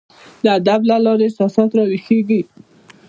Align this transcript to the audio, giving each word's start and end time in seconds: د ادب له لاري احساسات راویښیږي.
د 0.43 0.45
ادب 0.57 0.81
له 0.89 0.95
لاري 1.05 1.25
احساسات 1.27 1.69
راویښیږي. 1.77 2.41